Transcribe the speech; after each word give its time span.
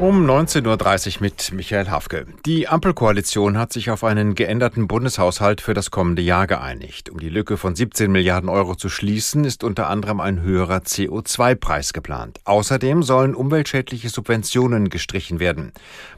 Um 0.00 0.24
19.30 0.26 1.16
Uhr 1.16 1.20
mit 1.20 1.52
Michael 1.52 1.90
Hafke. 1.90 2.24
Die 2.46 2.68
Ampelkoalition 2.68 3.58
hat 3.58 3.70
sich 3.70 3.90
auf 3.90 4.02
einen 4.02 4.34
geänderten 4.34 4.88
Bundeshaushalt 4.88 5.60
für 5.60 5.74
das 5.74 5.90
kommende 5.90 6.22
Jahr 6.22 6.46
geeinigt. 6.46 7.10
Um 7.10 7.20
die 7.20 7.28
Lücke 7.28 7.58
von 7.58 7.76
17 7.76 8.10
Milliarden 8.10 8.48
Euro 8.48 8.76
zu 8.76 8.88
schließen, 8.88 9.44
ist 9.44 9.62
unter 9.62 9.90
anderem 9.90 10.20
ein 10.20 10.40
höherer 10.40 10.78
CO2-Preis 10.78 11.92
geplant. 11.92 12.38
Außerdem 12.44 13.02
sollen 13.02 13.34
umweltschädliche 13.34 14.08
Subventionen 14.08 14.88
gestrichen 14.88 15.38
werden. 15.38 15.72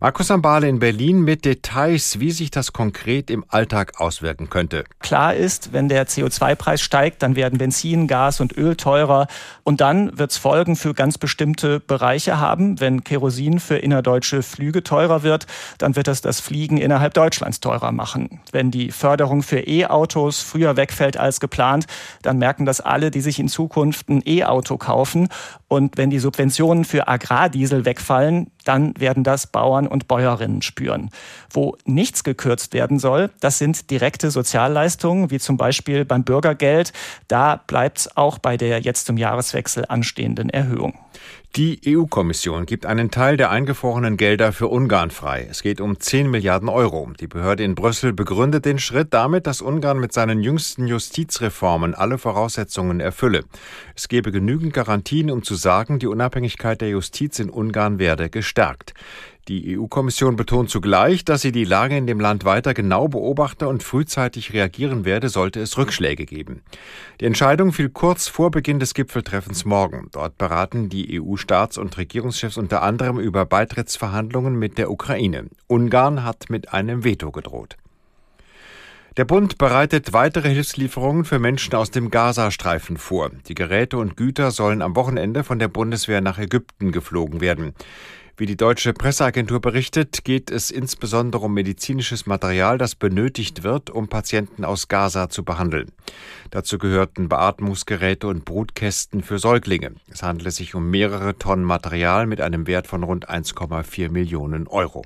Markus 0.00 0.32
Ambale 0.32 0.68
in 0.68 0.80
Berlin 0.80 1.22
mit 1.22 1.44
Details, 1.44 2.18
wie 2.18 2.32
sich 2.32 2.50
das 2.50 2.72
konkret 2.72 3.30
im 3.30 3.44
Alltag 3.46 4.00
auswirken 4.00 4.50
könnte. 4.50 4.82
Klar 4.98 5.36
ist, 5.36 5.72
wenn 5.72 5.88
der 5.88 6.08
CO2-Preis 6.08 6.80
steigt, 6.80 7.22
dann 7.22 7.36
werden 7.36 7.58
Benzin, 7.60 8.08
Gas 8.08 8.40
und 8.40 8.56
Öl 8.56 8.74
teurer. 8.74 9.28
Und 9.62 9.80
dann 9.80 10.18
wird 10.18 10.32
es 10.32 10.36
Folgen 10.36 10.74
für 10.74 10.94
ganz 10.94 11.16
bestimmte 11.16 11.78
Bereiche 11.78 12.40
haben, 12.40 12.80
wenn 12.80 13.04
Kerosin 13.04 13.60
für 13.68 13.76
innerdeutsche 13.76 14.42
Flüge 14.42 14.82
teurer 14.82 15.22
wird, 15.22 15.46
dann 15.78 15.94
wird 15.94 16.08
das 16.08 16.20
das 16.20 16.40
Fliegen 16.40 16.78
innerhalb 16.78 17.14
Deutschlands 17.14 17.60
teurer 17.60 17.92
machen. 17.92 18.40
Wenn 18.50 18.70
die 18.70 18.90
Förderung 18.90 19.42
für 19.42 19.60
E-Autos 19.60 20.40
früher 20.40 20.76
wegfällt 20.76 21.16
als 21.16 21.38
geplant, 21.38 21.86
dann 22.22 22.38
merken 22.38 22.64
das 22.66 22.80
alle, 22.80 23.10
die 23.10 23.20
sich 23.20 23.38
in 23.38 23.48
Zukunft 23.48 24.08
ein 24.08 24.22
E-Auto 24.26 24.78
kaufen. 24.78 25.28
Und 25.68 25.98
wenn 25.98 26.08
die 26.08 26.18
Subventionen 26.18 26.84
für 26.84 27.08
Agrardiesel 27.08 27.84
wegfallen, 27.84 28.50
dann 28.64 28.98
werden 28.98 29.22
das 29.22 29.46
Bauern 29.46 29.86
und 29.86 30.08
Bäuerinnen 30.08 30.62
spüren. 30.62 31.10
Wo 31.50 31.76
nichts 31.84 32.24
gekürzt 32.24 32.72
werden 32.72 32.98
soll, 32.98 33.30
das 33.40 33.58
sind 33.58 33.90
direkte 33.90 34.30
Sozialleistungen, 34.30 35.30
wie 35.30 35.38
zum 35.38 35.58
Beispiel 35.58 36.06
beim 36.06 36.24
Bürgergeld. 36.24 36.92
Da 37.28 37.56
bleibt 37.66 37.98
es 37.98 38.16
auch 38.16 38.38
bei 38.38 38.56
der 38.56 38.80
jetzt 38.80 39.06
zum 39.06 39.18
Jahreswechsel 39.18 39.84
anstehenden 39.88 40.48
Erhöhung. 40.50 40.94
Die 41.56 41.80
EU-Kommission 41.86 42.66
gibt 42.66 42.84
einen 42.84 43.10
Teil 43.10 43.36
der 43.36 43.50
eingefrorenen 43.50 44.16
Gelder 44.16 44.52
für 44.52 44.68
Ungarn 44.68 45.10
frei. 45.10 45.48
Es 45.50 45.62
geht 45.62 45.80
um 45.80 45.98
10 45.98 46.30
Milliarden 46.30 46.68
Euro. 46.68 47.10
Die 47.18 47.26
Behörde 47.26 47.64
in 47.64 47.74
Brüssel 47.74 48.12
begründet 48.12 48.64
den 48.66 48.78
Schritt 48.78 49.14
damit, 49.14 49.46
dass 49.46 49.62
Ungarn 49.62 49.98
mit 49.98 50.12
seinen 50.12 50.42
jüngsten 50.42 50.86
Justizreformen 50.86 51.94
alle 51.94 52.18
Voraussetzungen 52.18 53.00
erfülle. 53.00 53.44
Es 53.96 54.08
gebe 54.08 54.30
genügend 54.30 54.74
Garantien, 54.74 55.30
um 55.30 55.42
zu 55.42 55.54
sagen, 55.58 55.98
die 55.98 56.06
Unabhängigkeit 56.06 56.80
der 56.80 56.88
Justiz 56.88 57.38
in 57.38 57.50
Ungarn 57.50 57.98
werde 57.98 58.30
gestärkt. 58.30 58.94
Die 59.48 59.78
EU-Kommission 59.78 60.36
betont 60.36 60.68
zugleich, 60.68 61.24
dass 61.24 61.40
sie 61.40 61.52
die 61.52 61.64
Lage 61.64 61.96
in 61.96 62.06
dem 62.06 62.20
Land 62.20 62.44
weiter 62.44 62.74
genau 62.74 63.08
beobachte 63.08 63.66
und 63.66 63.82
frühzeitig 63.82 64.52
reagieren 64.52 65.06
werde, 65.06 65.30
sollte 65.30 65.60
es 65.60 65.78
Rückschläge 65.78 66.26
geben. 66.26 66.60
Die 67.20 67.24
Entscheidung 67.24 67.72
fiel 67.72 67.88
kurz 67.88 68.28
vor 68.28 68.50
Beginn 68.50 68.78
des 68.78 68.92
Gipfeltreffens 68.92 69.64
morgen. 69.64 70.08
Dort 70.12 70.36
beraten 70.36 70.90
die 70.90 71.18
EU-Staats- 71.18 71.78
und 71.78 71.96
Regierungschefs 71.96 72.58
unter 72.58 72.82
anderem 72.82 73.18
über 73.18 73.46
Beitrittsverhandlungen 73.46 74.58
mit 74.58 74.76
der 74.76 74.90
Ukraine. 74.90 75.46
Ungarn 75.66 76.24
hat 76.24 76.50
mit 76.50 76.74
einem 76.74 77.02
Veto 77.02 77.30
gedroht. 77.30 77.78
Der 79.18 79.24
Bund 79.24 79.58
bereitet 79.58 80.12
weitere 80.12 80.48
Hilfslieferungen 80.48 81.24
für 81.24 81.40
Menschen 81.40 81.74
aus 81.74 81.90
dem 81.90 82.08
Gazastreifen 82.08 82.96
vor. 82.96 83.32
Die 83.48 83.54
Geräte 83.54 83.98
und 83.98 84.16
Güter 84.16 84.52
sollen 84.52 84.80
am 84.80 84.94
Wochenende 84.94 85.42
von 85.42 85.58
der 85.58 85.66
Bundeswehr 85.66 86.20
nach 86.20 86.38
Ägypten 86.38 86.92
geflogen 86.92 87.40
werden. 87.40 87.74
Wie 88.36 88.46
die 88.46 88.56
deutsche 88.56 88.92
Presseagentur 88.92 89.60
berichtet, 89.60 90.22
geht 90.22 90.52
es 90.52 90.70
insbesondere 90.70 91.46
um 91.46 91.52
medizinisches 91.52 92.26
Material, 92.26 92.78
das 92.78 92.94
benötigt 92.94 93.64
wird, 93.64 93.90
um 93.90 94.06
Patienten 94.06 94.64
aus 94.64 94.86
Gaza 94.86 95.28
zu 95.28 95.44
behandeln. 95.44 95.90
Dazu 96.52 96.78
gehörten 96.78 97.28
Beatmungsgeräte 97.28 98.28
und 98.28 98.44
Brutkästen 98.44 99.24
für 99.24 99.40
Säuglinge. 99.40 99.96
Es 100.08 100.22
handelt 100.22 100.54
sich 100.54 100.76
um 100.76 100.90
mehrere 100.90 101.36
Tonnen 101.36 101.64
Material 101.64 102.28
mit 102.28 102.40
einem 102.40 102.68
Wert 102.68 102.86
von 102.86 103.02
rund 103.02 103.28
1,4 103.28 104.10
Millionen 104.12 104.68
Euro. 104.68 105.02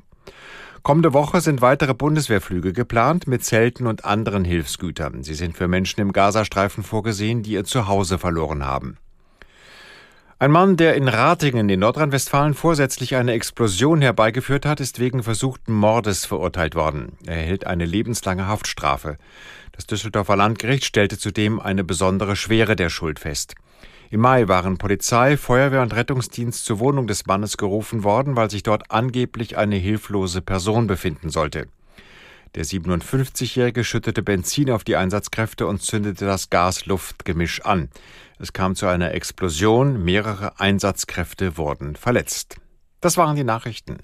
Kommende 0.83 1.13
Woche 1.13 1.41
sind 1.41 1.61
weitere 1.61 1.95
Bundeswehrflüge 1.95 2.73
geplant 2.73 3.29
mit 3.29 3.45
Zelten 3.45 3.87
und 3.87 4.05
anderen 4.05 4.45
Hilfsgütern. 4.45 5.23
Sie 5.23 5.35
sind 5.35 5.57
für 5.57 5.69
Menschen 5.69 6.01
im 6.01 6.13
Gazastreifen 6.13 6.83
vorgesehen, 6.83 7.45
die 7.45 7.53
ihr 7.53 7.63
Zuhause 7.63 8.19
verloren 8.19 8.65
haben. 8.67 8.99
Ein 10.41 10.51
Mann, 10.51 10.77
der 10.77 10.97
in 10.97 11.07
Ratingen 11.07 11.69
in 11.69 11.79
Nordrhein-Westfalen 11.79 12.55
vorsätzlich 12.55 13.15
eine 13.15 13.31
Explosion 13.31 14.03
herbeigeführt 14.03 14.67
hat, 14.67 14.81
ist 14.81 14.99
wegen 14.99 15.23
versuchten 15.23 15.73
Mordes 15.73 16.25
verurteilt 16.27 16.75
worden. 16.75 17.13
Er 17.27 17.37
erhält 17.37 17.65
eine 17.65 17.85
lebenslange 17.85 18.49
Haftstrafe. 18.49 19.19
Das 19.71 19.87
Düsseldorfer 19.87 20.35
Landgericht 20.35 20.85
stellte 20.85 21.17
zudem 21.17 21.61
eine 21.61 21.85
besondere 21.85 22.35
Schwere 22.35 22.75
der 22.75 22.91
Schuld 22.91 23.21
fest. 23.21 23.55
Im 24.13 24.21
Mai 24.21 24.47
waren 24.47 24.77
Polizei, 24.77 25.39
Feuerwehr 25.39 25.81
und 25.81 25.95
Rettungsdienst 25.95 26.67
zur 26.67 26.81
Wohnung 26.81 27.07
des 27.07 27.25
Mannes 27.25 27.57
gerufen 27.57 28.05
worden, 28.05 28.37
weil 28.37 28.51
sich 28.51 28.63
dort 28.63 28.91
angeblich 28.91 29.57
eine 29.57 29.77
hilflose 29.77 30.43
Person 30.43 30.87
befinden 30.87 31.31
sollte. 31.31 31.67
Der 32.55 32.67
57-Jährige 32.67 33.85
schüttete 33.85 34.23
Benzin 34.23 34.71
auf 34.71 34.85
die 34.85 34.97
Einsatzkräfte 34.97 35.67
und 35.67 35.81
zündete 35.81 36.27
das 36.27 36.51
Gas-Luft-Gemisch 36.51 37.63
an. 37.63 37.89
Es 38.39 38.53
kam 38.53 38.75
zu 38.75 38.87
einer 38.87 39.15
Explosion, 39.15 40.05
mehrere 40.05 40.61
Einsatzkräfte 40.61 41.57
wurden 41.57 41.97
verletzt. 41.97 42.57
Das 43.01 43.17
waren 43.17 43.37
die 43.37 43.45
Nachrichten. 43.45 43.97